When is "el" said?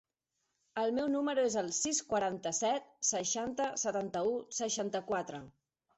0.83-0.93, 1.61-1.69